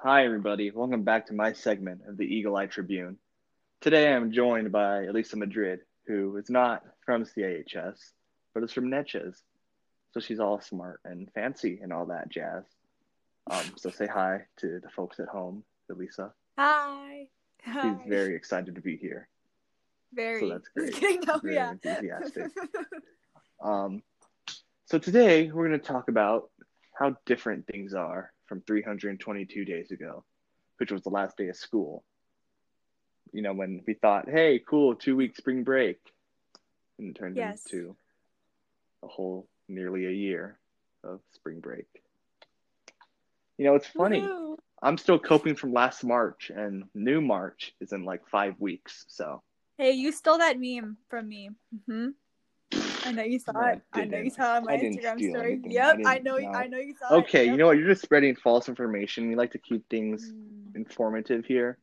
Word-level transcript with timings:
Hi, 0.00 0.24
everybody. 0.24 0.70
Welcome 0.70 1.02
back 1.02 1.26
to 1.26 1.34
my 1.34 1.52
segment 1.52 2.02
of 2.06 2.16
the 2.16 2.22
Eagle 2.22 2.54
Eye 2.54 2.66
Tribune. 2.66 3.18
Today 3.80 4.12
I'm 4.12 4.30
joined 4.30 4.70
by 4.70 5.02
Elisa 5.02 5.36
Madrid, 5.36 5.80
who 6.06 6.36
is 6.36 6.48
not 6.48 6.84
from 7.04 7.24
CAHS, 7.24 8.12
but 8.54 8.62
is 8.62 8.72
from 8.72 8.90
Natchez. 8.90 9.42
So 10.12 10.20
she's 10.20 10.38
all 10.38 10.60
smart 10.60 11.00
and 11.04 11.28
fancy 11.32 11.80
and 11.82 11.92
all 11.92 12.06
that 12.06 12.28
jazz. 12.28 12.62
Um, 13.50 13.72
so 13.76 13.90
say 13.90 14.06
hi 14.06 14.42
to 14.58 14.78
the 14.78 14.88
folks 14.88 15.18
at 15.18 15.26
home, 15.26 15.64
Elisa. 15.90 16.32
Hi. 16.56 17.26
Hi. 17.64 17.82
She's 17.82 18.08
very 18.08 18.36
excited 18.36 18.76
to 18.76 18.80
be 18.80 18.96
here. 18.96 19.28
Very. 20.12 20.42
So 20.42 20.48
that's 20.48 20.68
great. 21.00 21.18
no, 21.26 21.38
Very 21.38 21.54
yeah. 21.56 21.72
enthusiastic. 21.72 22.52
Um, 23.60 24.04
so 24.84 25.00
today 25.00 25.50
we're 25.50 25.66
going 25.66 25.80
to 25.80 25.84
talk 25.84 26.08
about 26.08 26.50
how 26.96 27.16
different 27.26 27.66
things 27.66 27.92
are 27.92 28.32
from 28.48 28.62
322 28.62 29.64
days 29.64 29.90
ago, 29.90 30.24
which 30.78 30.90
was 30.90 31.02
the 31.02 31.10
last 31.10 31.36
day 31.36 31.48
of 31.48 31.56
school. 31.56 32.02
You 33.32 33.42
know, 33.42 33.52
when 33.52 33.82
we 33.86 33.94
thought, 33.94 34.28
hey, 34.28 34.60
cool, 34.66 34.94
two 34.94 35.14
week 35.14 35.36
spring 35.36 35.62
break, 35.62 35.98
and 36.98 37.10
it 37.14 37.18
turned 37.18 37.36
Yes. 37.36 37.62
into 37.70 37.94
a 39.04 39.06
whole 39.08 39.46
nearly 39.68 40.06
a 40.06 40.10
year 40.10 40.58
of 41.04 41.20
spring 41.32 41.60
break. 41.60 41.86
You 43.58 43.66
know, 43.66 43.74
it's 43.74 43.86
funny. 43.86 44.22
Woohoo. 44.22 44.56
I'm 44.80 44.96
still 44.96 45.18
coping 45.18 45.56
from 45.56 45.72
last 45.72 46.04
March, 46.04 46.50
and 46.54 46.84
new 46.94 47.20
March 47.20 47.74
is 47.80 47.92
in 47.92 48.04
like 48.04 48.26
five 48.28 48.54
weeks. 48.58 49.04
So 49.08 49.42
Hey, 49.76 49.92
you 49.92 50.10
stole 50.10 50.38
that 50.38 50.58
meme 50.58 50.96
from 51.08 51.28
me. 51.28 51.50
hmm 51.86 52.08
I 53.04 53.12
know 53.12 53.22
you 53.22 53.38
saw 53.38 53.52
No, 53.52 53.60
it. 53.66 53.82
I 53.92 54.04
know 54.04 54.18
you 54.18 54.30
saw 54.30 54.54
it 54.54 54.56
on 54.58 54.64
my 54.64 54.72
I 54.72 54.76
didn't 54.76 54.98
Instagram 54.98 55.14
steal 55.16 55.34
story. 55.34 55.52
anything. 55.52 55.72
Yep, 55.72 55.98
I, 56.06 56.14
didn't 56.14 56.24
know. 56.24 56.36
know. 56.38 56.52
I 56.52 56.66
know 56.66 56.78
you 56.78 56.94
saw 56.94 57.14
it. 57.14 57.18
okay, 57.24 57.44
you 57.44 57.56
know 57.56 57.66
what? 57.66 57.78
You're 57.78 57.88
just 57.88 58.02
spreading 58.02 58.34
false 58.36 58.68
information. 58.68 59.28
We 59.28 59.36
like 59.36 59.52
to 59.52 59.58
keep 59.58 59.88
things 59.88 60.32
Mm. 60.32 60.76
informative 60.76 61.44
here. 61.46 61.78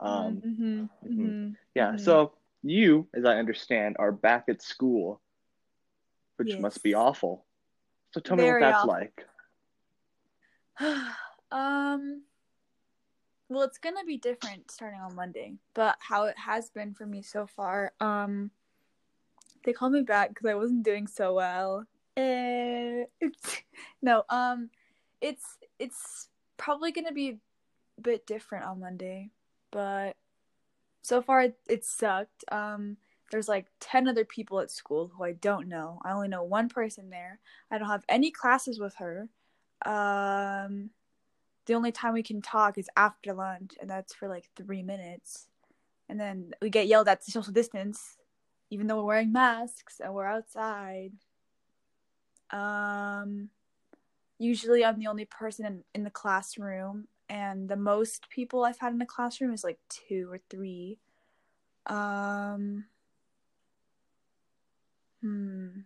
Um, 0.00 0.42
Mhm, 0.44 0.88
mhm. 1.04 1.16
mhm, 1.16 1.56
Yeah, 1.74 1.92
mhm. 1.92 2.00
so 2.00 2.34
you, 2.62 3.08
as 3.14 3.24
I 3.24 3.36
understand, 3.36 3.96
are 3.98 4.12
back 4.12 4.44
at 4.48 4.62
school, 4.62 5.20
which 6.36 6.48
Yes. 6.50 6.60
must 6.60 6.82
be 6.82 6.94
awful. 6.94 7.44
So 8.12 8.20
tell 8.20 8.36
me 8.36 8.44
what 8.44 8.60
that's 8.60 8.78
awful. 8.84 8.88
like. 8.88 9.26
um. 11.50 12.22
Well, 13.50 13.62
it's 13.62 13.78
gonna 13.78 14.04
be 14.04 14.18
different 14.18 14.70
starting 14.70 15.00
on 15.00 15.14
Monday, 15.14 15.56
but 15.74 15.96
how 16.00 16.24
it 16.24 16.36
has 16.38 16.68
been 16.68 16.92
for 16.92 17.06
me 17.06 17.22
so 17.22 17.46
far. 17.46 17.94
Um, 17.98 18.50
they 19.68 19.74
called 19.74 19.92
me 19.92 20.00
back 20.00 20.30
because 20.30 20.46
I 20.46 20.54
wasn't 20.54 20.82
doing 20.82 21.06
so 21.06 21.34
well. 21.34 21.84
Eh, 22.16 23.04
no, 24.02 24.24
um, 24.30 24.70
it's 25.20 25.58
it's 25.78 26.30
probably 26.56 26.90
gonna 26.90 27.12
be 27.12 27.38
a 27.98 28.00
bit 28.00 28.26
different 28.26 28.64
on 28.64 28.80
Monday, 28.80 29.28
but 29.70 30.16
so 31.02 31.20
far 31.20 31.42
it, 31.42 31.58
it 31.68 31.84
sucked. 31.84 32.46
Um, 32.50 32.96
there's 33.30 33.46
like 33.46 33.66
ten 33.78 34.08
other 34.08 34.24
people 34.24 34.58
at 34.60 34.70
school 34.70 35.12
who 35.14 35.22
I 35.22 35.32
don't 35.32 35.68
know. 35.68 36.00
I 36.02 36.12
only 36.12 36.28
know 36.28 36.44
one 36.44 36.70
person 36.70 37.10
there. 37.10 37.38
I 37.70 37.76
don't 37.76 37.88
have 37.88 38.06
any 38.08 38.30
classes 38.30 38.80
with 38.80 38.94
her. 38.94 39.28
Um, 39.84 40.88
the 41.66 41.74
only 41.74 41.92
time 41.92 42.14
we 42.14 42.22
can 42.22 42.40
talk 42.40 42.78
is 42.78 42.88
after 42.96 43.34
lunch, 43.34 43.72
and 43.82 43.90
that's 43.90 44.14
for 44.14 44.28
like 44.28 44.48
three 44.56 44.82
minutes. 44.82 45.48
And 46.08 46.18
then 46.18 46.52
we 46.62 46.70
get 46.70 46.86
yelled 46.86 47.06
at 47.06 47.22
to 47.26 47.30
social 47.30 47.52
distance, 47.52 48.17
even 48.70 48.86
though 48.86 48.96
we're 48.96 49.04
wearing 49.04 49.32
masks 49.32 50.00
and 50.00 50.14
we're 50.14 50.26
outside. 50.26 51.12
Um, 52.50 53.50
usually 54.38 54.84
I'm 54.84 54.98
the 54.98 55.06
only 55.06 55.24
person 55.24 55.66
in, 55.66 55.84
in 55.94 56.04
the 56.04 56.10
classroom, 56.10 57.08
and 57.28 57.68
the 57.68 57.76
most 57.76 58.28
people 58.30 58.64
I've 58.64 58.78
had 58.78 58.92
in 58.92 58.98
the 58.98 59.06
classroom 59.06 59.52
is 59.52 59.64
like 59.64 59.78
two 59.88 60.28
or 60.30 60.40
three. 60.50 60.98
Um, 61.86 62.84
hmm. 65.22 65.80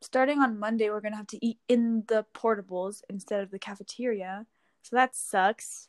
Starting 0.00 0.38
on 0.38 0.58
Monday, 0.58 0.90
we're 0.90 1.00
gonna 1.00 1.16
have 1.16 1.26
to 1.28 1.44
eat 1.44 1.58
in 1.68 2.04
the 2.08 2.24
portables 2.34 3.02
instead 3.10 3.42
of 3.42 3.50
the 3.50 3.58
cafeteria, 3.58 4.46
so 4.82 4.96
that 4.96 5.14
sucks. 5.14 5.88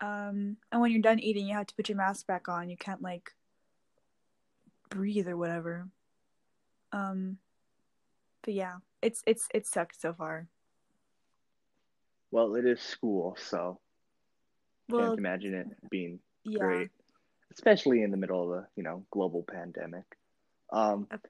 Um, 0.00 0.56
and 0.70 0.80
when 0.80 0.90
you're 0.90 1.02
done 1.02 1.20
eating, 1.20 1.46
you 1.46 1.54
have 1.54 1.66
to 1.66 1.74
put 1.74 1.88
your 1.88 1.98
mask 1.98 2.26
back 2.26 2.48
on. 2.48 2.68
You 2.70 2.76
can't 2.76 3.02
like 3.02 3.32
breathe 4.92 5.28
or 5.28 5.36
whatever. 5.36 5.88
Um, 6.92 7.38
but 8.42 8.54
yeah, 8.54 8.76
it's 9.00 9.22
it's 9.26 9.48
it 9.54 9.66
sucked 9.66 10.00
so 10.00 10.12
far. 10.12 10.48
Well, 12.30 12.54
it 12.56 12.66
is 12.66 12.80
school, 12.80 13.36
so 13.38 13.78
Well, 14.88 15.08
can't 15.08 15.18
imagine 15.18 15.54
it 15.54 15.90
being 15.90 16.18
yeah. 16.44 16.58
great, 16.58 16.90
especially 17.52 18.02
in 18.02 18.10
the 18.10 18.16
middle 18.16 18.42
of 18.42 18.58
a 18.58 18.68
you 18.76 18.82
know 18.82 19.04
global 19.10 19.44
pandemic. 19.50 20.04
Um, 20.72 21.06
Okay. 21.12 21.28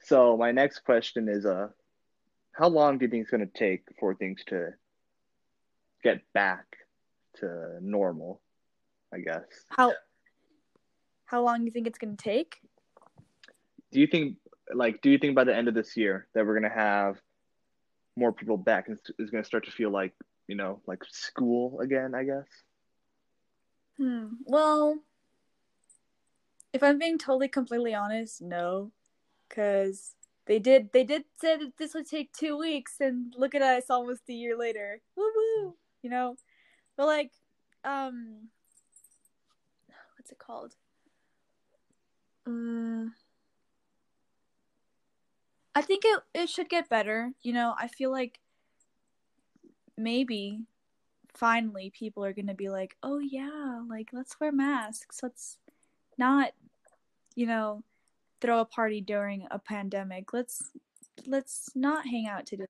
so 0.00 0.36
my 0.36 0.52
next 0.52 0.80
question 0.80 1.28
is, 1.28 1.44
uh, 1.44 1.68
how 2.52 2.68
long 2.68 2.98
do 2.98 3.04
you 3.04 3.10
think 3.10 3.22
it's 3.22 3.30
going 3.30 3.46
to 3.46 3.58
take 3.58 3.84
for 4.00 4.14
things 4.14 4.42
to 4.48 4.70
get 6.02 6.20
back 6.32 6.66
to 7.36 7.78
normal? 7.80 8.40
I 9.14 9.18
guess. 9.20 9.44
How 9.68 9.92
how 11.26 11.42
long 11.42 11.58
do 11.60 11.64
you 11.66 11.70
think 11.70 11.86
it's 11.86 11.98
gonna 11.98 12.16
take? 12.16 12.60
Do 13.92 14.00
you 14.00 14.06
think, 14.06 14.38
like, 14.74 15.02
do 15.02 15.10
you 15.10 15.18
think 15.18 15.36
by 15.36 15.44
the 15.44 15.54
end 15.54 15.68
of 15.68 15.74
this 15.74 15.96
year 15.96 16.26
that 16.34 16.46
we're 16.46 16.54
gonna 16.54 16.74
have 16.74 17.20
more 18.16 18.32
people 18.32 18.56
back 18.56 18.88
and 18.88 18.98
it's 19.18 19.30
gonna 19.30 19.44
start 19.44 19.64
to 19.66 19.70
feel 19.70 19.90
like, 19.90 20.14
you 20.48 20.56
know, 20.56 20.80
like 20.86 21.04
school 21.04 21.80
again? 21.80 22.14
I 22.14 22.24
guess. 22.24 22.46
Hmm. 23.98 24.26
Well, 24.44 24.98
if 26.72 26.82
I'm 26.82 26.98
being 26.98 27.18
totally 27.18 27.48
completely 27.48 27.94
honest, 27.94 28.40
no, 28.40 28.90
because 29.48 30.14
they 30.46 30.58
did 30.58 30.90
they 30.92 31.04
did 31.04 31.24
say 31.40 31.56
that 31.58 31.76
this 31.76 31.94
would 31.94 32.08
take 32.08 32.32
two 32.32 32.56
weeks, 32.58 32.94
and 33.00 33.34
look 33.36 33.54
at 33.54 33.62
us, 33.62 33.90
almost 33.90 34.22
a 34.28 34.32
year 34.32 34.56
later. 34.56 35.00
Woo 35.16 35.30
woo. 35.36 35.74
You 36.02 36.10
know, 36.10 36.36
but 36.96 37.06
like, 37.06 37.30
um, 37.84 38.48
what's 40.16 40.32
it 40.32 40.38
called? 40.38 40.74
Um, 42.46 43.14
I 45.74 45.82
think 45.82 46.04
it 46.04 46.20
it 46.34 46.48
should 46.48 46.68
get 46.68 46.88
better. 46.88 47.32
You 47.42 47.52
know, 47.52 47.74
I 47.78 47.88
feel 47.88 48.10
like 48.10 48.40
maybe 49.96 50.66
finally 51.34 51.90
people 51.90 52.24
are 52.24 52.32
gonna 52.32 52.54
be 52.54 52.68
like, 52.70 52.96
oh 53.02 53.18
yeah, 53.18 53.82
like 53.88 54.10
let's 54.12 54.38
wear 54.40 54.52
masks. 54.52 55.20
Let's 55.22 55.58
not, 56.18 56.52
you 57.34 57.46
know, 57.46 57.82
throw 58.40 58.60
a 58.60 58.64
party 58.64 59.00
during 59.00 59.46
a 59.50 59.58
pandemic. 59.58 60.32
Let's 60.32 60.70
let's 61.26 61.70
not 61.74 62.06
hang 62.06 62.26
out 62.26 62.46
today. 62.46 62.66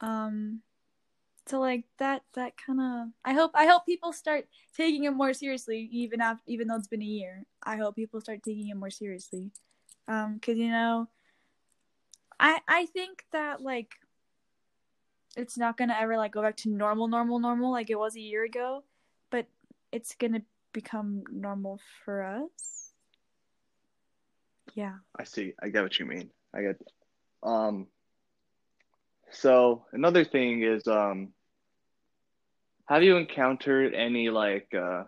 Um 0.00 0.62
so 1.46 1.60
like 1.60 1.84
that 1.98 2.22
that 2.34 2.54
kind 2.56 2.80
of 2.80 3.08
I 3.24 3.34
hope 3.34 3.52
I 3.54 3.66
hope 3.66 3.86
people 3.86 4.12
start 4.12 4.46
taking 4.76 5.04
it 5.04 5.10
more 5.12 5.32
seriously 5.34 5.88
even 5.92 6.20
after 6.20 6.42
even 6.46 6.68
though 6.68 6.76
it's 6.76 6.88
been 6.88 7.02
a 7.02 7.04
year. 7.04 7.44
I 7.62 7.76
hope 7.76 7.96
people 7.96 8.20
start 8.20 8.42
taking 8.42 8.68
it 8.68 8.76
more 8.76 8.90
seriously. 8.90 9.52
Um 10.08 10.40
cuz 10.40 10.58
you 10.58 10.70
know 10.70 11.08
I 12.42 12.60
I 12.66 12.86
think 12.86 13.24
that 13.30 13.62
like 13.62 13.92
it's 15.36 15.56
not 15.56 15.78
gonna 15.78 15.96
ever 15.98 16.16
like 16.16 16.32
go 16.32 16.42
back 16.42 16.56
to 16.58 16.68
normal, 16.68 17.06
normal, 17.06 17.38
normal 17.38 17.70
like 17.70 17.88
it 17.88 17.98
was 17.98 18.16
a 18.16 18.20
year 18.20 18.44
ago, 18.44 18.82
but 19.30 19.46
it's 19.92 20.14
gonna 20.16 20.42
become 20.72 21.22
normal 21.30 21.80
for 22.04 22.24
us. 22.24 22.92
Yeah. 24.74 24.96
I 25.16 25.24
see. 25.24 25.54
I 25.62 25.68
get 25.68 25.82
what 25.82 25.98
you 25.98 26.06
mean. 26.06 26.30
I 26.52 26.62
get. 26.62 26.82
Um. 27.42 27.86
So 29.30 29.86
another 29.92 30.24
thing 30.24 30.62
is, 30.62 30.86
um, 30.86 31.32
have 32.86 33.02
you 33.02 33.16
encountered 33.16 33.94
any 33.94 34.28
like, 34.28 34.74
uh, 34.74 35.04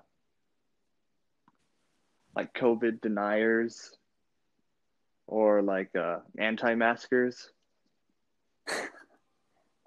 like 2.35 2.55
COVID 2.55 3.03
deniers, 3.03 3.93
or 5.27 5.63
like 5.63 5.95
uh, 5.97 6.19
anti-maskers? 6.39 7.51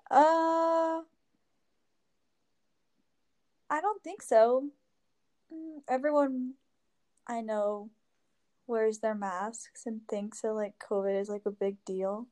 Uh, 0.10 1.02
I 3.70 3.82
don't 3.82 4.02
think 4.04 4.22
so. 4.22 4.70
Mm, 5.54 5.82
Everyone 5.90 6.54
I 7.28 7.42
know 7.42 7.90
wears 8.68 9.00
their 9.00 9.16
masks 9.16 9.86
and 9.86 10.02
thinks 10.08 10.42
that 10.42 10.54
like 10.54 10.76
COVID 10.80 11.20
is 11.20 11.28
like 11.28 11.46
a 11.46 11.52
big 11.52 11.84
deal. 11.84 12.28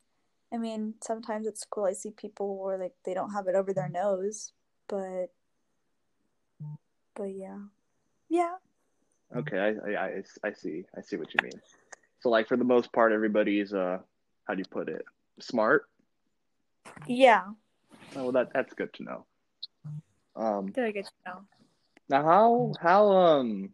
I 0.53 0.57
mean, 0.57 0.93
sometimes 1.03 1.47
at 1.47 1.57
school 1.57 1.83
I 1.83 1.91
see 1.91 2.11
people 2.11 2.57
where 2.57 2.77
like 2.77 2.93
they 3.03 3.13
don't 3.13 3.33
have 3.33 3.47
it 3.47 3.55
over 3.55 3.73
their 3.73 3.89
nose, 3.89 4.53
but 4.87 5.27
but 7.15 7.25
yeah. 7.25 7.59
Yeah. 8.29 8.55
Okay, 9.35 9.57
I, 9.57 9.91
I, 9.91 10.05
I, 10.05 10.23
I 10.43 10.53
see. 10.53 10.85
I 10.95 11.01
see 11.01 11.17
what 11.17 11.33
you 11.33 11.39
mean. 11.43 11.61
So 12.25 12.31
like 12.31 12.47
for 12.47 12.57
the 12.57 12.63
most 12.63 12.91
part, 12.91 13.11
everybody's 13.11 13.71
uh, 13.71 13.99
how 14.45 14.55
do 14.55 14.57
you 14.57 14.65
put 14.65 14.89
it? 14.89 15.05
Smart. 15.39 15.87
Yeah. 17.05 17.43
Oh, 18.15 18.23
well, 18.23 18.31
that 18.31 18.51
that's 18.51 18.73
good 18.73 18.91
to 18.93 19.03
know. 19.03 19.25
Um, 20.35 20.73
I 20.75 20.89
get 20.89 21.05
to 21.05 21.11
know? 21.23 21.41
now, 22.09 22.23
how 22.23 22.73
how 22.81 23.11
um 23.11 23.69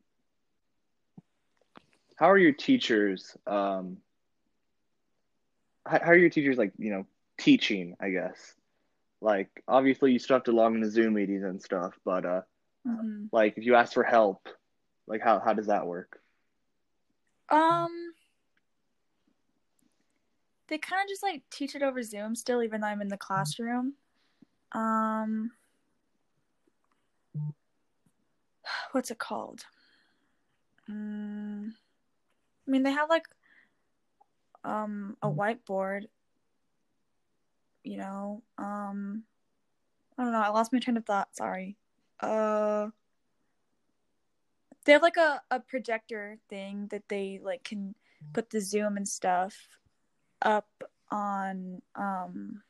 how 2.18 2.30
are 2.30 2.38
your 2.38 2.52
teachers? 2.52 3.38
Um, 3.48 4.00
how, 5.86 6.00
how 6.00 6.12
are 6.12 6.18
your 6.18 6.30
teachers 6.30 6.58
like 6.58 6.74
you 6.78 6.92
know 6.92 7.06
teaching? 7.38 7.96
I 8.02 8.10
guess 8.10 8.54
like 9.22 9.48
obviously 9.66 10.12
you 10.12 10.20
still 10.20 10.36
have 10.36 10.44
to 10.44 10.52
log 10.52 10.76
into 10.76 10.90
Zoom 10.90 11.14
meetings 11.14 11.46
and 11.46 11.62
stuff, 11.62 11.98
but 12.04 12.26
uh, 12.26 12.42
hmm 12.86 13.28
like 13.32 13.54
if 13.56 13.66
you 13.66 13.76
ask 13.76 13.94
for 13.94 14.04
help, 14.04 14.50
like 15.08 15.22
how 15.22 15.40
how 15.40 15.54
does 15.54 15.68
that 15.68 15.88
work? 15.88 16.20
Um, 17.50 18.01
they 20.72 20.78
kind 20.78 21.04
of 21.04 21.10
just 21.10 21.22
like 21.22 21.44
teach 21.52 21.76
it 21.76 21.84
over 21.84 22.02
Zoom 22.02 22.34
still, 22.34 22.64
even 22.64 22.80
though 22.80 22.88
I'm 22.88 23.02
in 23.02 23.10
the 23.10 23.18
classroom. 23.18 23.94
Um, 24.72 25.52
what's 28.94 29.12
it 29.12 29.20
called? 29.20 29.66
Mm, 30.90 31.72
I 32.68 32.72
mean, 32.72 32.84
they 32.84 32.92
have 32.94 33.10
like 33.10 33.26
um 34.64 35.18
a 35.22 35.30
whiteboard. 35.30 36.04
You 37.84 37.98
know, 37.98 38.42
um, 38.58 39.24
I 40.18 40.24
don't 40.24 40.32
know. 40.32 40.40
I 40.40 40.50
lost 40.50 40.72
my 40.72 40.80
train 40.80 40.96
of 40.96 41.06
thought. 41.06 41.36
Sorry. 41.36 41.76
Uh, 42.22 42.92
they 44.86 44.94
have 44.94 45.02
like 45.02 45.18
a, 45.18 45.42
a 45.52 45.60
projector 45.60 46.38
thing 46.50 46.88
that 46.92 47.10
they 47.10 47.42
like 47.44 47.66
can 47.66 47.94
put 48.32 48.52
the 48.52 48.62
zoom 48.62 48.96
and 48.96 49.08
stuff 49.08 49.81
up 50.42 50.68
on 51.10 51.82
um 51.96 52.62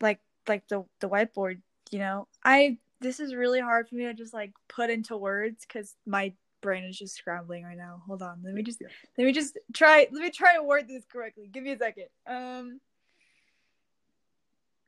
like 0.00 0.20
like 0.48 0.66
the 0.68 0.84
the 1.00 1.08
whiteboard 1.08 1.60
you 1.90 1.98
know? 1.98 2.26
I 2.44 2.78
this 3.00 3.20
is 3.20 3.34
really 3.34 3.60
hard 3.60 3.88
for 3.88 3.94
me 3.94 4.04
to 4.04 4.14
just 4.14 4.34
like 4.34 4.52
put 4.68 4.90
into 4.90 5.16
words 5.16 5.64
because 5.66 5.94
my 6.06 6.32
brain 6.62 6.84
is 6.84 6.98
just 6.98 7.14
scrambling 7.14 7.64
right 7.64 7.76
now. 7.76 8.02
Hold 8.06 8.22
on. 8.22 8.40
Let 8.42 8.54
me 8.54 8.62
just 8.62 8.80
Yeah. 8.80 8.88
let 9.18 9.24
me 9.24 9.32
just 9.32 9.58
try 9.74 10.08
let 10.10 10.22
me 10.22 10.30
try 10.30 10.56
to 10.56 10.62
word 10.62 10.88
this 10.88 11.04
correctly. 11.04 11.48
Give 11.48 11.62
me 11.62 11.72
a 11.72 11.78
second. 11.78 12.06
Um 12.26 12.80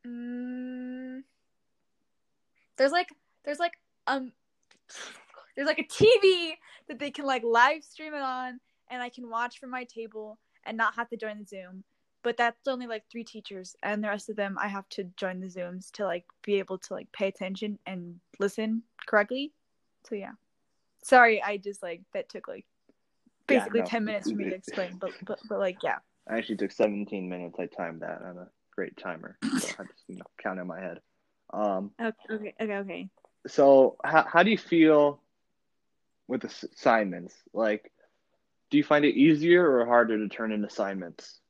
mm, 0.07 1.23
there's 2.77 2.93
like 2.93 3.09
there's 3.45 3.59
like 3.59 3.79
um 4.07 4.33
there's 5.55 5.69
like 5.69 5.79
a 5.79 5.85
TV 5.85 6.55
that 6.89 6.99
they 6.99 7.11
can 7.11 7.27
like 7.27 7.43
live 7.45 7.85
stream 7.85 8.15
it 8.15 8.23
on 8.23 8.59
and 8.91 9.03
I 9.03 9.11
can 9.11 9.29
watch 9.29 9.59
from 9.59 9.71
my 9.71 9.85
table 9.85 10.39
and 10.69 10.77
not 10.77 10.95
have 10.95 11.09
to 11.09 11.17
join 11.17 11.39
the 11.39 11.45
Zoom. 11.45 11.85
But 12.23 12.37
that's 12.37 12.69
only 12.69 12.87
like 12.87 13.05
three 13.11 13.25
teachers 13.25 13.77
and 13.83 14.03
the 14.03 14.09
rest 14.09 14.29
of 14.29 14.37
them 14.37 14.59
I 14.61 14.69
have 14.69 14.89
to 14.91 15.05
join 15.17 15.41
the 15.41 15.47
Zooms 15.47 15.91
to 15.93 16.05
like 16.05 16.25
be 16.45 16.59
able 16.59 16.79
to 16.79 16.95
like 16.95 17.11
pay 17.13 17.29
attention 17.29 17.79
and 17.87 18.21
listen 18.39 18.83
correctly. 19.07 19.53
So 20.09 20.15
yeah. 20.15 20.33
Sorry, 21.03 21.43
I 21.43 21.57
just 21.57 21.83
like 21.83 22.03
that 22.13 22.29
took 22.29 22.49
like 22.49 22.67
Yeah, 23.49 23.59
basically 23.59 23.81
no. 23.81 23.87
10 23.87 24.05
minutes 24.05 24.31
for 24.31 24.37
me 24.37 24.45
to 24.45 24.55
explain, 24.55 24.97
but 25.01 25.13
but 25.25 25.39
but 25.49 25.59
like 25.59 25.79
yeah. 25.83 25.99
I 26.29 26.37
actually 26.39 26.57
took 26.57 26.73
17 26.73 27.29
minutes. 27.29 27.57
I 27.59 27.67
timed 27.67 28.03
that 28.03 28.21
I'm 28.23 28.37
a 28.37 28.49
great 28.75 28.97
timer. 28.97 29.39
So 29.59 29.69
I 29.79 29.85
just 29.85 30.05
you 30.09 30.17
know, 30.17 30.27
count 30.43 30.61
in 30.61 30.67
my 30.67 30.81
head. 30.81 31.01
Um, 31.53 31.93
Okay, 32.01 32.55
okay, 32.61 32.77
okay, 32.77 33.09
so 33.47 33.97
how 34.05 34.25
how 34.25 34.43
do 34.43 34.51
you 34.51 34.59
feel 34.59 35.21
with 36.27 36.45
ass- 36.45 36.65
assignments? 36.75 37.35
Like, 37.53 37.91
do 38.71 38.77
you 38.77 38.85
find 38.85 39.05
it 39.05 39.15
easier 39.15 39.71
or 39.71 39.87
harder 39.87 40.19
to 40.19 40.29
turn 40.29 40.53
in 40.53 40.65
assignments 40.65 41.41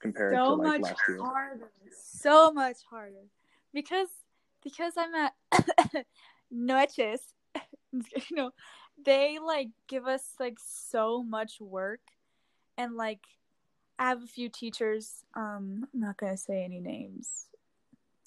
compared 0.00 0.34
to 0.36 0.44
so 0.46 0.54
like 0.54 0.80
much 0.80 0.90
last 0.90 1.00
year? 1.08 1.18
harder. 1.20 1.70
So 1.90 2.52
much 2.52 2.78
harder. 2.88 3.26
Because 3.72 4.08
because 4.64 4.94
i'm 4.96 5.14
at 5.14 5.32
noches 6.50 7.20
you 7.92 8.36
know 8.36 8.50
they 9.04 9.38
like 9.38 9.68
give 9.86 10.06
us 10.06 10.34
like 10.40 10.58
so 10.58 11.22
much 11.22 11.60
work. 11.60 12.00
And 12.78 12.96
like 12.96 13.20
i 13.98 14.08
have 14.08 14.22
a 14.22 14.26
few 14.26 14.48
teachers 14.48 15.24
um 15.34 15.86
i'm 15.94 16.00
not 16.00 16.16
gonna 16.16 16.36
say 16.36 16.64
any 16.64 16.80
names. 16.80 17.46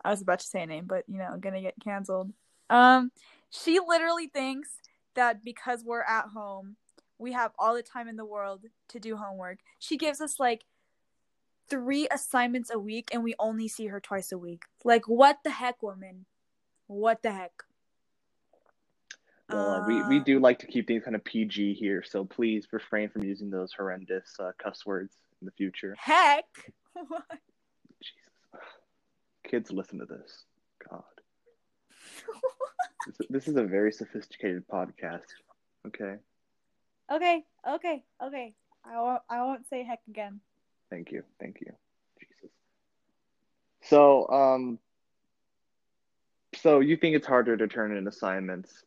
I 0.03 0.11
was 0.11 0.21
about 0.21 0.39
to 0.39 0.47
say 0.47 0.63
a 0.63 0.67
name 0.67 0.85
but 0.87 1.03
you 1.07 1.17
know 1.17 1.25
i'm 1.25 1.39
gonna 1.39 1.61
get 1.61 1.75
canceled. 1.83 2.31
Um 2.69 3.11
she 3.49 3.79
literally 3.79 4.27
thinks 4.27 4.69
that 5.15 5.43
because 5.43 5.83
we're 5.83 6.03
at 6.03 6.27
home 6.27 6.75
we 7.19 7.33
have 7.33 7.51
all 7.59 7.75
the 7.75 7.83
time 7.83 8.07
in 8.07 8.15
the 8.15 8.25
world 8.25 8.61
to 8.87 8.99
do 8.99 9.15
homework 9.17 9.59
she 9.77 9.97
gives 9.97 10.19
us 10.21 10.39
like 10.39 10.63
three 11.69 12.07
assignments 12.09 12.71
a 12.71 12.79
week 12.79 13.09
and 13.13 13.23
we 13.23 13.35
only 13.37 13.67
see 13.67 13.85
her 13.87 13.99
twice 13.99 14.31
a 14.31 14.37
week. 14.39 14.63
Like 14.83 15.07
what 15.07 15.37
the 15.43 15.51
heck, 15.51 15.83
woman? 15.83 16.25
What 16.87 17.21
the 17.21 17.31
heck? 17.31 17.51
Well, 19.49 19.69
uh, 19.83 19.87
we 19.87 20.01
we 20.07 20.19
Uh, 20.19 20.23
do 20.23 20.39
like 20.39 20.57
to 20.59 20.67
keep 20.67 20.87
things 20.87 21.03
kind 21.03 21.15
of 21.15 21.23
PG 21.23 21.75
here, 21.75 22.03
so 22.03 22.25
please 22.25 22.67
refrain 22.71 23.09
from 23.09 23.23
using 23.23 23.51
those 23.51 23.71
horrendous 23.71 24.35
uh, 24.39 24.51
cuss 24.57 24.83
words 24.85 25.15
in 25.41 25.45
the 25.45 25.51
future. 25.51 25.95
heck. 25.99 26.45
What? 27.07 27.23
Jesus, 28.01 28.65
kids, 29.43 29.71
listen 29.71 29.99
to 29.99 30.05
this. 30.05 30.45
God, 30.89 31.03
this, 33.07 33.27
this 33.29 33.47
is 33.47 33.55
a 33.57 33.63
very 33.63 33.91
sophisticated 33.91 34.67
podcast. 34.67 35.27
Okay, 35.87 36.15
okay, 37.11 37.43
okay, 37.67 38.03
okay. 38.23 38.53
I 38.85 38.99
won't. 38.99 39.21
I 39.29 39.43
won't 39.43 39.67
say 39.69 39.83
heck 39.83 39.99
again. 40.07 40.39
thank 40.89 41.11
you, 41.11 41.23
thank 41.39 41.59
you, 41.61 41.71
Jesus. 42.19 42.51
So, 43.81 44.27
um, 44.29 44.79
so 46.55 46.79
you 46.79 46.97
think 46.97 47.15
it's 47.15 47.27
harder 47.27 47.55
to 47.57 47.67
turn 47.67 47.95
in 47.95 48.07
assignments? 48.07 48.83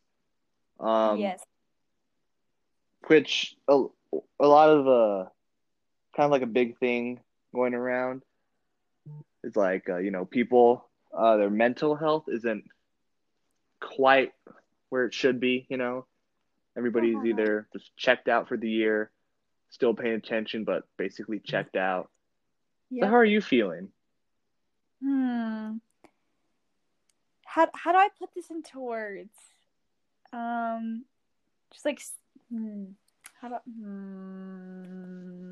Um, 0.79 1.19
yes. 1.19 1.39
which 3.07 3.55
a, 3.67 3.83
a 4.39 4.47
lot 4.47 4.69
of 4.69 4.87
uh 4.87 5.29
kind 6.15 6.25
of 6.25 6.31
like 6.31 6.41
a 6.41 6.47
big 6.47 6.77
thing 6.77 7.19
going 7.53 7.73
around 7.73 8.23
is 9.43 9.55
like 9.55 9.87
uh, 9.89 9.97
you 9.97 10.11
know 10.11 10.25
people 10.25 10.85
uh 11.17 11.37
their 11.37 11.49
mental 11.49 11.95
health 11.95 12.25
isn't 12.27 12.65
quite 13.79 14.33
where 14.89 15.05
it 15.05 15.13
should 15.13 15.39
be 15.39 15.65
you 15.69 15.77
know 15.77 16.05
everybody's 16.77 17.15
Uh-huh. 17.15 17.25
either 17.27 17.67
just 17.73 17.95
checked 17.97 18.27
out 18.27 18.47
for 18.47 18.57
the 18.57 18.69
year 18.69 19.11
still 19.69 19.93
paying 19.93 20.13
attention 20.15 20.63
but 20.63 20.83
basically 20.97 21.39
checked 21.39 21.75
out 21.75 22.09
so 22.99 23.07
how 23.07 23.15
are 23.15 23.25
you 23.25 23.41
feeling 23.41 23.89
Hmm. 25.03 25.77
How 27.45 27.67
how 27.73 27.91
do 27.91 27.97
I 27.97 28.07
put 28.17 28.33
this 28.33 28.49
into 28.49 28.79
words? 28.79 29.35
Um, 30.31 31.03
just 31.73 31.83
like 31.83 32.01
hmm. 32.49 32.85
How 33.41 33.49
do 33.49 33.55
hmm. 33.69 35.42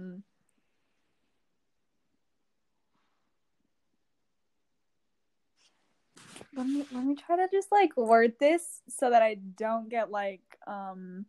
Let 6.55 6.67
me 6.67 6.85
let 6.91 7.05
me 7.05 7.15
try 7.15 7.37
to 7.37 7.47
just 7.51 7.71
like 7.71 7.95
word 7.95 8.33
this 8.39 8.81
so 8.89 9.09
that 9.09 9.21
I 9.21 9.35
don't 9.35 9.89
get 9.89 10.11
like 10.11 10.41
um 10.67 11.25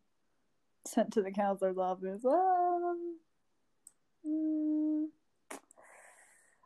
sent 0.84 1.12
to 1.12 1.22
the 1.22 1.30
counselor's 1.30 1.78
office. 1.78 2.24
Um. 2.24 3.18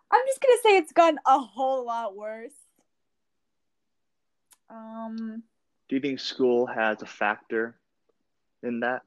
I'm 0.09 0.27
just 0.27 0.41
gonna 0.41 0.59
say 0.63 0.77
it's 0.79 0.93
gotten 0.93 1.19
a 1.27 1.39
whole 1.39 1.85
lot 1.87 2.17
worse. 2.17 2.53
Um, 4.69 5.43
do 5.89 5.97
you 5.97 6.01
think 6.01 6.19
school 6.19 6.67
has 6.67 7.03
a 7.03 7.07
factor 7.07 7.77
in 8.63 8.81
that 8.81 9.03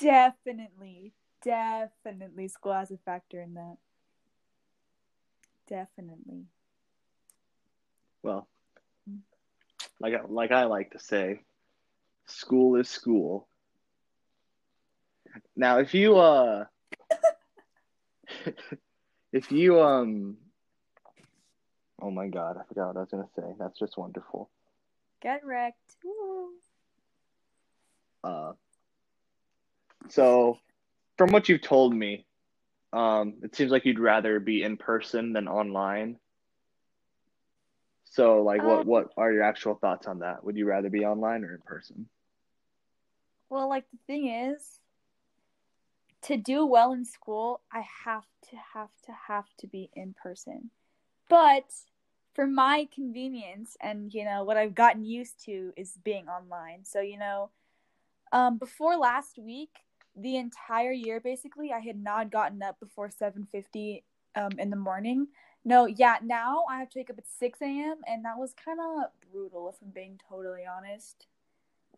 definitely, 0.00 1.12
definitely, 1.42 2.48
school 2.48 2.72
has 2.72 2.90
a 2.90 2.98
factor 2.98 3.40
in 3.40 3.54
that. 3.54 3.76
Definitely. 5.68 6.46
Well 8.26 8.48
like 10.00 10.14
I- 10.14 10.26
like 10.28 10.50
I 10.50 10.64
like 10.64 10.90
to 10.92 10.98
say 10.98 11.40
school 12.26 12.76
is 12.76 12.88
school 12.88 13.48
now 15.54 15.78
if 15.78 15.94
you 15.94 16.16
uh 16.18 16.64
if 19.32 19.52
you 19.52 19.80
um 19.80 20.36
oh 22.02 22.10
my 22.10 22.26
god 22.28 22.56
i 22.58 22.64
forgot 22.68 22.88
what 22.88 22.96
i 22.96 23.00
was 23.00 23.10
gonna 23.10 23.28
say 23.36 23.54
that's 23.58 23.78
just 23.78 23.96
wonderful 23.96 24.50
Get 25.22 25.44
wrecked. 25.46 25.96
Woo. 26.04 26.50
uh 28.24 28.52
so 30.08 30.58
from 31.16 31.30
what 31.30 31.48
you've 31.48 31.62
told 31.62 31.94
me 31.94 32.26
um 32.92 33.34
it 33.42 33.54
seems 33.54 33.70
like 33.70 33.84
you'd 33.84 33.98
rather 34.00 34.40
be 34.40 34.62
in 34.62 34.76
person 34.76 35.32
than 35.32 35.46
online 35.48 36.18
so 38.16 38.42
like 38.42 38.62
what 38.62 38.86
what 38.86 39.08
are 39.16 39.32
your 39.32 39.42
actual 39.42 39.74
thoughts 39.74 40.06
on 40.06 40.20
that 40.20 40.42
would 40.42 40.56
you 40.56 40.66
rather 40.66 40.88
be 40.88 41.04
online 41.04 41.44
or 41.44 41.54
in 41.54 41.60
person 41.60 42.08
Well, 43.48 43.68
like 43.68 43.84
the 43.90 43.98
thing 44.06 44.28
is, 44.28 44.80
to 46.22 46.36
do 46.36 46.66
well 46.66 46.92
in 46.92 47.04
school, 47.04 47.60
I 47.72 47.84
have 48.04 48.24
to 48.50 48.56
have 48.74 48.90
to 49.04 49.12
have 49.28 49.46
to 49.58 49.66
be 49.66 49.90
in 49.94 50.14
person. 50.20 50.70
But 51.28 51.72
for 52.34 52.46
my 52.46 52.88
convenience 52.92 53.76
and 53.80 54.12
you 54.12 54.24
know 54.24 54.44
what 54.44 54.56
I've 54.56 54.74
gotten 54.74 55.04
used 55.04 55.44
to 55.44 55.72
is 55.76 55.98
being 56.02 56.28
online. 56.28 56.84
So 56.84 57.00
you 57.00 57.18
know, 57.18 57.50
um, 58.32 58.58
before 58.58 58.96
last 58.96 59.38
week, 59.38 59.70
the 60.16 60.36
entire 60.36 60.92
year 60.92 61.20
basically, 61.20 61.72
I 61.72 61.80
had 61.80 62.02
not 62.02 62.32
gotten 62.32 62.62
up 62.62 62.80
before 62.80 63.10
seven 63.10 63.46
fifty 63.50 64.02
um, 64.36 64.52
in 64.58 64.70
the 64.70 64.76
morning. 64.76 65.26
No, 65.64 65.86
yeah, 65.86 66.18
now 66.22 66.64
I 66.70 66.78
have 66.78 66.90
to 66.90 66.98
wake 67.00 67.10
up 67.10 67.18
at 67.18 67.26
six 67.26 67.60
a.m. 67.60 67.96
and 68.06 68.24
that 68.24 68.38
was 68.38 68.54
kind 68.64 68.78
of 68.78 69.10
brutal, 69.32 69.68
if 69.68 69.74
I'm 69.82 69.90
being 69.90 70.20
totally 70.28 70.62
honest. 70.64 71.26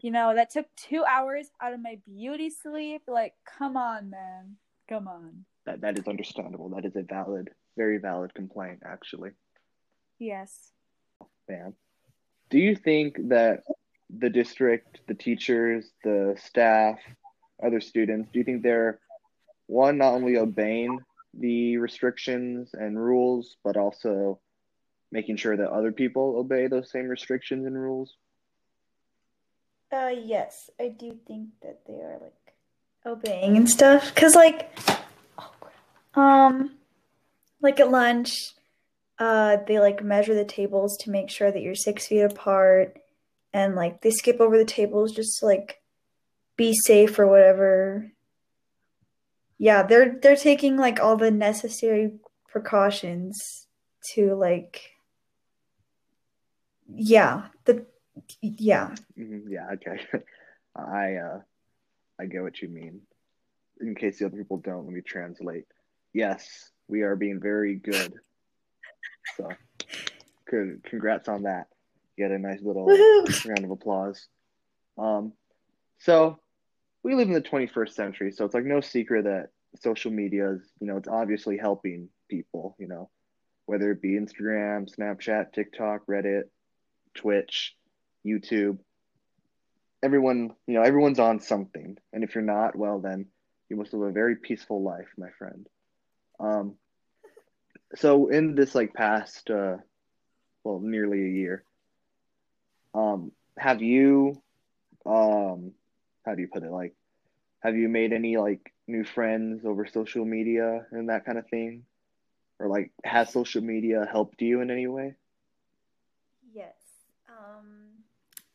You 0.00 0.11
know, 0.11 0.35
that 0.35 0.50
took 0.50 0.66
two 0.76 1.04
hours 1.04 1.50
out 1.61 1.75
of 1.75 1.83
my 1.83 1.99
beauty 2.07 2.50
sleep. 2.50 3.02
Like, 3.09 3.35
come 3.59 3.76
on, 3.76 4.11
man, 4.11 4.57
come 4.88 5.09
on. 5.09 5.45
That 5.66 5.83
that 5.83 5.99
is 5.99 6.07
understandable. 6.07 6.71
That 6.71 6.87
is 6.87 6.97
a 6.97 7.02
valid, 7.02 7.50
very 7.76 7.99
valid 7.99 8.33
complaint, 8.33 8.80
actually. 8.87 9.33
Yes. 10.18 10.71
Man, 11.49 11.75
do 12.49 12.59
you 12.59 12.75
think 12.75 13.16
that 13.28 13.64
the 14.09 14.30
district, 14.30 15.00
the 15.09 15.14
teachers, 15.14 15.90
the 16.04 16.37
staff, 16.42 16.99
other 17.62 17.80
students, 17.80 18.30
do 18.33 18.38
you 18.38 18.45
think 18.45 18.62
they're 18.62 19.00
one 19.66 19.99
not 19.99 20.14
only 20.14 20.38
obeying 20.38 21.00
the 21.35 21.76
restrictions 21.78 22.70
and 22.75 22.99
rules, 22.99 23.56
but 23.64 23.76
also 23.76 24.40
making 25.11 25.37
sure 25.37 25.56
that 25.56 25.70
other 25.70 25.92
people 25.92 26.37
obey 26.37 26.66
those 26.66 26.90
same 26.90 27.06
restrictions 27.06 27.66
and 27.66 27.76
rules? 27.76 28.16
Uh, 29.90 30.11
yes, 30.23 30.68
I 30.78 30.88
do 30.88 31.18
think 31.26 31.49
that 31.62 31.80
they 31.87 31.94
are 31.94 32.18
like 32.20 32.54
obeying 33.06 33.56
and 33.56 33.68
stuff. 33.68 34.14
Cause 34.14 34.35
like, 34.35 34.70
um, 36.14 36.75
like 37.62 37.80
at 37.80 37.90
lunch, 37.90 38.54
uh, 39.18 39.56
they 39.66 39.78
like 39.78 40.04
measure 40.04 40.35
the 40.35 40.44
tables 40.44 40.97
to 40.99 41.11
make 41.11 41.30
sure 41.30 41.50
that 41.50 41.62
you're 41.62 41.75
six 41.75 42.06
feet 42.06 42.20
apart, 42.20 42.99
and 43.52 43.75
like 43.75 44.02
they 44.02 44.11
skip 44.11 44.40
over 44.40 44.58
the 44.58 44.64
tables 44.64 45.12
just 45.12 45.38
to 45.38 45.47
like 45.47 45.80
be 46.56 46.75
safe 46.75 47.18
or 47.18 47.26
whatever. 47.26 48.12
Yeah, 49.59 49.83
they're 49.83 50.17
they're 50.23 50.37
taking 50.37 50.77
like 50.77 51.00
all 51.00 51.17
the 51.17 51.31
necessary 51.31 52.12
precautions 52.49 53.67
to 54.15 54.35
like 54.35 54.93
yeah 56.95 57.49
the 57.65 57.85
yeah. 58.41 58.95
Mm-hmm, 59.19 59.53
yeah 59.53 59.67
okay. 59.75 60.00
I 60.77 61.15
uh 61.17 61.41
i 62.21 62.27
get 62.27 62.43
what 62.43 62.62
you 62.62 62.69
mean. 62.69 63.00
In 63.81 63.95
case 63.95 64.19
the 64.19 64.27
other 64.27 64.37
people 64.37 64.59
don't 64.59 64.85
let 64.85 64.95
me 64.95 65.00
translate. 65.00 65.67
Yes 66.12 66.71
we 66.88 67.03
are 67.03 67.17
being 67.17 67.41
very 67.41 67.75
good. 67.75 68.15
So 69.37 69.47
good 70.50 70.83
congrats 70.85 71.29
on 71.29 71.43
that. 71.43 71.67
Get 72.17 72.31
a 72.31 72.38
nice 72.38 72.62
little 72.62 72.87
round 72.87 73.65
of 73.65 73.71
applause. 73.71 74.27
Um 74.97 75.33
so 75.99 76.38
we 77.02 77.14
live 77.14 77.28
in 77.28 77.35
the 77.35 77.40
21st 77.40 77.93
century 77.93 78.33
so 78.33 78.45
it's 78.45 78.55
like 78.55 78.64
no 78.64 78.81
secret 78.81 79.25
that 79.25 79.49
social 79.81 80.11
media 80.11 80.52
is 80.52 80.62
you 80.81 80.87
know 80.87 80.97
it's 80.97 81.09
obviously 81.09 81.57
helping 81.57 82.09
people 82.28 82.75
you 82.78 82.88
know 82.88 83.11
whether 83.67 83.90
it 83.90 84.02
be 84.02 84.19
instagram 84.19 84.88
snapchat 84.95 85.52
tiktok 85.52 86.07
reddit 86.07 86.45
twitch 87.14 87.75
youtube. 88.26 88.78
Everyone 90.02 90.52
you 90.67 90.75
know 90.75 90.83
everyone's 90.83 91.19
on 91.19 91.40
something 91.40 91.97
and 92.12 92.23
if 92.23 92.35
you're 92.35 92.45
not 92.45 92.76
well 92.76 93.00
then 93.00 93.26
you 93.69 93.76
must 93.76 93.93
live 93.93 94.09
a 94.09 94.12
very 94.12 94.37
peaceful 94.37 94.83
life 94.83 95.09
my 95.17 95.31
friend. 95.38 95.67
Um 96.38 96.76
so 97.97 98.28
in 98.28 98.55
this 98.55 98.75
like 98.75 98.95
past 98.95 99.50
uh 99.50 99.78
well 100.62 100.81
nearly 100.81 101.25
a 101.25 101.31
year 101.31 101.64
um 102.95 103.33
have 103.59 103.83
you 103.83 104.40
um 105.05 105.73
how 106.28 106.35
do 106.35 106.42
you 106.42 106.49
put 106.49 106.62
it? 106.62 106.70
Like 106.70 106.94
have 107.61 107.75
you 107.75 107.88
made 107.88 108.12
any 108.12 108.37
like 108.37 108.73
new 108.87 109.04
friends 109.04 109.64
over 109.64 109.87
social 109.87 110.25
media 110.25 110.87
and 110.92 111.08
that 111.08 111.25
kind 111.25 111.38
of 111.38 111.49
thing? 111.49 111.85
Or 112.61 112.68
like 112.68 112.92
has 113.04 113.32
social 113.32 113.62
media 113.62 114.06
helped 114.11 114.42
you 114.42 114.61
in 114.61 114.70
any 114.70 114.87
way? 114.87 115.14
Yes. 116.52 116.75
Um 117.28 118.04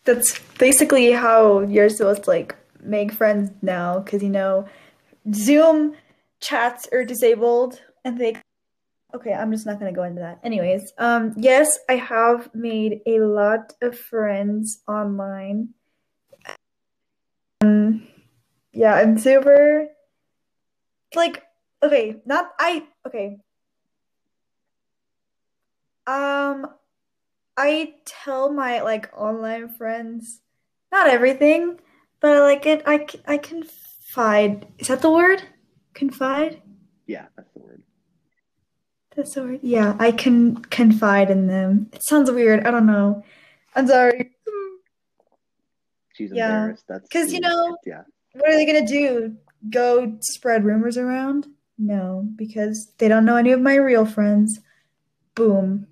that's 0.03 0.39
basically 0.59 1.11
how 1.11 1.61
you're 1.61 1.89
supposed 1.89 2.23
to 2.25 2.29
like 2.29 2.55
make 2.81 3.11
friends 3.11 3.49
now 3.61 3.99
because 3.99 4.21
you 4.21 4.29
know 4.29 4.67
zoom 5.33 5.95
chats 6.41 6.87
are 6.91 7.05
disabled 7.05 7.79
and 8.03 8.19
they 8.19 8.35
okay 9.15 9.31
i'm 9.31 9.53
just 9.53 9.65
not 9.65 9.79
going 9.79 9.89
to 9.93 9.95
go 9.95 10.03
into 10.03 10.19
that. 10.19 10.39
Anyways 10.43 10.91
um 10.97 11.33
yes 11.37 11.79
i 11.89 11.95
have 11.95 12.53
made 12.53 12.99
a 13.05 13.19
lot 13.19 13.71
of 13.81 13.97
friends 13.97 14.81
online 14.85 15.69
yeah 18.73 18.95
i'm 18.95 19.17
super 19.17 19.87
like 21.15 21.43
okay 21.81 22.21
not 22.25 22.51
i 22.59 22.83
okay. 23.07 23.37
Um 26.07 26.67
i 27.55 27.93
tell 28.05 28.51
my 28.51 28.81
like 28.81 29.09
online 29.15 29.69
friends 29.69 30.41
not 30.91 31.07
everything 31.07 31.79
but 32.19 32.31
I 32.37 32.39
like 32.41 32.65
it 32.65 32.81
i 32.85 33.05
i 33.27 33.37
confide. 33.37 34.67
Is 34.79 34.87
that 34.87 35.01
the 35.01 35.11
word? 35.11 35.43
Confide? 35.93 36.61
Yeah 37.05 37.27
that's 37.35 37.51
the 37.53 37.59
word. 37.59 37.83
That's 39.15 39.33
the 39.35 39.43
word? 39.43 39.59
Yeah 39.61 39.95
i 39.99 40.11
can 40.11 40.57
confide 40.57 41.29
in 41.29 41.47
them. 41.47 41.89
It 41.93 42.03
sounds 42.03 42.31
weird. 42.31 42.65
I 42.65 42.71
don't 42.71 42.87
know. 42.87 43.23
I'm 43.75 43.87
sorry. 43.87 44.31
She's 46.13 46.31
yeah. 46.33 46.63
embarrassed. 46.63 46.85
That's 46.87 47.07
because 47.07 47.33
you 47.33 47.39
know 47.39 47.77
yeah 47.85 48.03
what 48.33 48.49
are 48.49 48.55
they 48.55 48.65
gonna 48.65 48.85
do 48.85 49.35
go 49.69 50.17
spread 50.21 50.65
rumors 50.65 50.97
around? 50.97 51.47
No, 51.77 52.27
because 52.35 52.91
they 52.97 53.07
don't 53.07 53.25
know 53.25 53.35
any 53.35 53.51
of 53.51 53.61
my 53.61 53.75
real 53.75 54.05
friends. 54.05 54.59
Boom. 55.35 55.87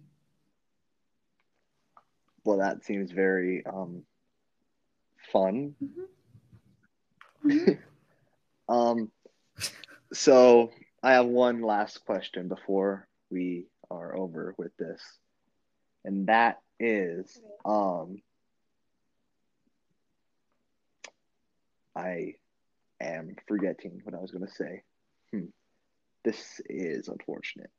Well, 2.43 2.57
that 2.57 2.83
seems 2.83 3.11
very 3.11 3.65
um, 3.65 4.03
fun. 5.31 5.75
Mm-hmm. 5.83 7.51
Mm-hmm. 7.51 7.71
um, 8.73 9.11
so 10.13 10.71
I 11.01 11.13
have 11.13 11.25
one 11.25 11.61
last 11.61 12.05
question 12.05 12.47
before 12.47 13.07
we 13.29 13.67
are 13.89 14.15
over 14.15 14.53
with 14.57 14.75
this, 14.77 15.01
and 16.03 16.27
that 16.27 16.59
is, 16.79 17.39
um, 17.65 18.21
I 21.95 22.35
am 22.99 23.35
forgetting 23.47 24.01
what 24.03 24.15
I 24.15 24.19
was 24.19 24.31
going 24.31 24.45
to 24.45 24.53
say. 24.53 24.83
Hmm. 25.31 25.45
This 26.23 26.61
is 26.65 27.07
unfortunate. 27.07 27.71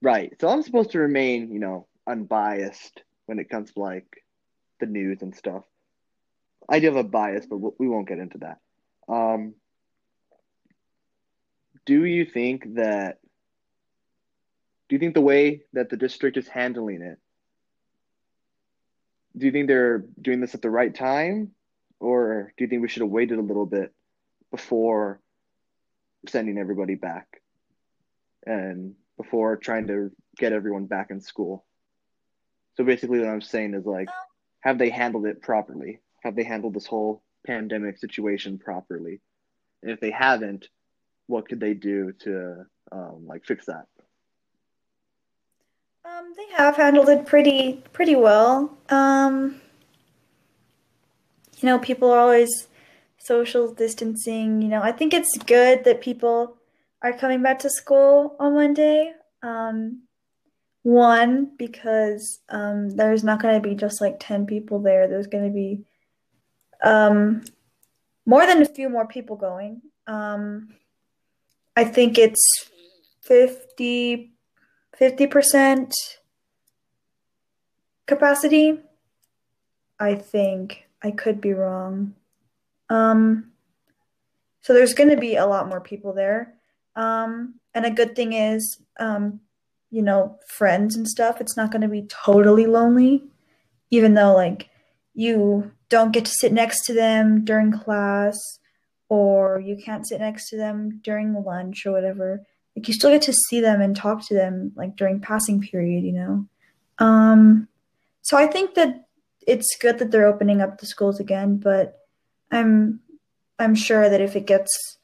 Right. 0.00 0.34
So 0.40 0.48
I'm 0.48 0.62
supposed 0.62 0.90
to 0.92 0.98
remain, 0.98 1.52
you 1.52 1.60
know, 1.60 1.86
unbiased 2.06 3.02
when 3.26 3.38
it 3.38 3.48
comes 3.48 3.72
to 3.72 3.80
like 3.80 4.24
the 4.80 4.86
news 4.86 5.22
and 5.22 5.34
stuff. 5.34 5.62
I 6.68 6.80
do 6.80 6.86
have 6.86 6.96
a 6.96 7.04
bias, 7.04 7.46
but 7.46 7.78
we 7.78 7.88
won't 7.88 8.08
get 8.08 8.18
into 8.18 8.38
that. 8.38 8.58
Um, 9.08 9.54
do 11.86 12.04
you 12.04 12.24
think 12.24 12.74
that? 12.74 13.18
Do 14.88 14.96
you 14.96 15.00
think 15.00 15.14
the 15.14 15.20
way 15.20 15.62
that 15.72 15.88
the 15.88 15.96
district 15.96 16.36
is 16.36 16.48
handling 16.48 17.02
it? 17.02 17.18
Do 19.36 19.46
you 19.46 19.52
think 19.52 19.66
they're 19.66 20.04
doing 20.20 20.40
this 20.40 20.54
at 20.54 20.62
the 20.62 20.70
right 20.70 20.94
time, 20.94 21.52
or 22.02 22.52
do 22.56 22.64
you 22.64 22.68
think 22.68 22.82
we 22.82 22.88
should 22.88 23.02
have 23.02 23.10
waited 23.10 23.38
a 23.38 23.42
little 23.42 23.64
bit 23.64 23.94
before 24.50 25.20
sending 26.28 26.58
everybody 26.58 26.96
back 26.96 27.40
and 28.44 28.94
before 29.16 29.56
trying 29.56 29.86
to 29.86 30.10
get 30.36 30.52
everyone 30.52 30.86
back 30.86 31.10
in 31.10 31.20
school? 31.20 31.64
So 32.74 32.84
basically, 32.84 33.20
what 33.20 33.28
I'm 33.28 33.40
saying 33.40 33.74
is 33.74 33.86
like, 33.86 34.08
have 34.60 34.78
they 34.78 34.90
handled 34.90 35.26
it 35.26 35.42
properly? 35.42 36.00
Have 36.24 36.34
they 36.34 36.42
handled 36.42 36.74
this 36.74 36.86
whole 36.86 37.22
pandemic 37.46 37.98
situation 37.98 38.58
properly? 38.58 39.20
And 39.82 39.92
if 39.92 40.00
they 40.00 40.10
haven't, 40.10 40.68
what 41.28 41.48
could 41.48 41.60
they 41.60 41.74
do 41.74 42.12
to 42.20 42.64
um, 42.90 43.26
like 43.26 43.44
fix 43.44 43.66
that? 43.66 43.86
Um, 46.04 46.32
they 46.36 46.56
have 46.56 46.76
handled 46.76 47.08
it 47.08 47.26
pretty 47.26 47.82
pretty 47.92 48.16
well. 48.16 48.76
Um, 48.88 49.61
you 51.62 51.68
know, 51.68 51.78
people 51.78 52.10
are 52.10 52.18
always 52.18 52.68
social 53.18 53.72
distancing. 53.72 54.62
You 54.62 54.68
know, 54.68 54.82
I 54.82 54.92
think 54.92 55.14
it's 55.14 55.38
good 55.38 55.84
that 55.84 56.00
people 56.00 56.56
are 57.02 57.12
coming 57.12 57.42
back 57.42 57.60
to 57.60 57.70
school 57.70 58.36
on 58.38 58.54
Monday. 58.54 59.12
Um, 59.42 60.02
one, 60.82 61.52
because 61.56 62.40
um, 62.48 62.90
there's 62.90 63.22
not 63.22 63.40
going 63.40 63.54
to 63.54 63.68
be 63.68 63.76
just 63.76 64.00
like 64.00 64.16
10 64.18 64.46
people 64.46 64.80
there, 64.80 65.06
there's 65.06 65.28
going 65.28 65.44
to 65.44 65.50
be 65.50 65.84
um, 66.82 67.42
more 68.26 68.44
than 68.46 68.62
a 68.62 68.66
few 68.66 68.88
more 68.88 69.06
people 69.06 69.36
going. 69.36 69.80
Um, 70.06 70.74
I 71.76 71.84
think 71.84 72.18
it's 72.18 72.68
50 73.22 74.32
percent 75.30 75.94
capacity. 78.06 78.80
I 79.98 80.16
think 80.16 80.88
I 81.02 81.10
could 81.10 81.40
be 81.40 81.52
wrong. 81.52 82.14
Um, 82.88 83.52
so 84.60 84.72
there's 84.72 84.94
going 84.94 85.10
to 85.10 85.16
be 85.16 85.36
a 85.36 85.46
lot 85.46 85.68
more 85.68 85.80
people 85.80 86.12
there. 86.12 86.54
Um, 86.94 87.54
and 87.74 87.84
a 87.84 87.90
good 87.90 88.14
thing 88.14 88.32
is, 88.32 88.80
um, 89.00 89.40
you 89.90 90.02
know, 90.02 90.38
friends 90.46 90.96
and 90.96 91.08
stuff. 91.08 91.40
It's 91.40 91.56
not 91.56 91.70
going 91.70 91.82
to 91.82 91.88
be 91.88 92.02
totally 92.02 92.66
lonely, 92.66 93.24
even 93.90 94.14
though 94.14 94.34
like 94.34 94.68
you 95.14 95.72
don't 95.88 96.12
get 96.12 96.24
to 96.26 96.32
sit 96.32 96.52
next 96.52 96.84
to 96.86 96.94
them 96.94 97.44
during 97.44 97.72
class 97.72 98.38
or 99.08 99.60
you 99.60 99.76
can't 99.76 100.06
sit 100.06 100.20
next 100.20 100.48
to 100.48 100.56
them 100.56 101.00
during 101.02 101.34
lunch 101.44 101.84
or 101.84 101.92
whatever. 101.92 102.46
Like 102.76 102.88
you 102.88 102.94
still 102.94 103.10
get 103.10 103.22
to 103.22 103.32
see 103.32 103.60
them 103.60 103.80
and 103.80 103.94
talk 103.94 104.26
to 104.28 104.34
them 104.34 104.72
like 104.76 104.96
during 104.96 105.20
passing 105.20 105.60
period, 105.60 106.04
you 106.04 106.12
know. 106.12 106.46
Um, 106.98 107.68
so 108.22 108.38
I 108.38 108.46
think 108.46 108.74
that 108.74 109.06
it's 109.46 109.76
good 109.80 109.98
that 109.98 110.10
they're 110.10 110.26
opening 110.26 110.60
up 110.60 110.78
the 110.78 110.86
schools 110.86 111.20
again, 111.20 111.58
but 111.58 111.98
I'm 112.50 113.00
I'm 113.58 113.74
sure 113.74 114.08
that 114.08 114.20
if 114.20 114.36
it 114.36 114.46
gets 114.46 114.98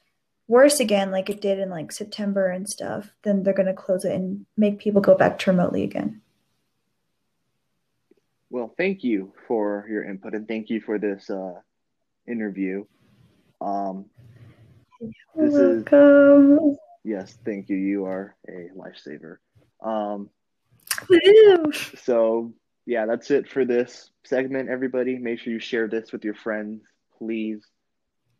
worse 0.47 0.79
again, 0.79 1.11
like 1.11 1.29
it 1.29 1.41
did 1.41 1.59
in 1.59 1.69
like 1.69 1.91
September 1.91 2.49
and 2.49 2.67
stuff, 2.67 3.11
then 3.23 3.43
they're 3.43 3.53
gonna 3.53 3.73
close 3.73 4.05
it 4.05 4.13
and 4.13 4.45
make 4.57 4.79
people 4.79 5.01
go 5.01 5.15
back 5.15 5.39
to 5.39 5.51
remotely 5.51 5.83
again. 5.83 6.21
Well, 8.49 8.73
thank 8.77 9.03
you 9.03 9.33
for 9.47 9.85
your 9.89 10.03
input 10.03 10.33
and 10.33 10.47
thank 10.47 10.69
you 10.69 10.81
for 10.81 10.97
this 10.97 11.29
uh, 11.29 11.53
interview. 12.27 12.85
Um, 13.61 14.05
this 15.35 15.53
welcome. 15.53 16.59
is 16.59 16.77
yes, 17.03 17.37
thank 17.45 17.69
you. 17.69 17.77
You 17.77 18.05
are 18.05 18.35
a 18.47 18.69
lifesaver. 18.75 19.37
Um, 19.83 20.29
so 22.03 22.53
yeah, 22.89 23.05
that's 23.05 23.29
it 23.29 23.47
for 23.47 23.65
this 23.65 24.09
segment. 24.23 24.67
Everybody, 24.67 25.19
make 25.19 25.39
sure 25.39 25.53
you 25.53 25.59
share 25.59 25.87
this 25.87 26.11
with 26.11 26.25
your 26.25 26.33
friends, 26.33 26.81
please. 27.19 27.63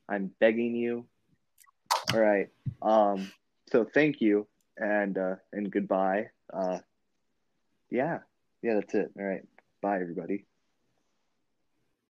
I'm 0.10 0.32
begging 0.40 0.74
you. 0.74 1.06
All 2.12 2.20
right. 2.20 2.48
Um, 2.82 3.32
so 3.72 3.86
thank 3.94 4.22
you 4.22 4.48
and 4.76 5.16
uh, 5.20 5.36
and 5.54 5.72
goodbye. 5.72 6.30
Uh, 6.52 6.80
yeah, 7.92 8.20
yeah, 8.64 8.74
that's 8.74 8.96
it. 8.96 9.12
All 9.20 9.24
right. 9.24 9.44
Bye, 9.84 10.02
everybody. 10.02 10.46